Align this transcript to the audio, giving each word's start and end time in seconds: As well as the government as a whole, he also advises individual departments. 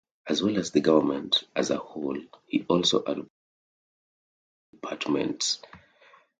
As 0.25 0.41
well 0.41 0.57
as 0.57 0.71
the 0.71 0.81
government 0.81 1.43
as 1.55 1.69
a 1.69 1.77
whole, 1.77 2.19
he 2.47 2.65
also 2.67 3.01
advises 3.03 3.15
individual 4.71 4.71
departments. 4.73 5.61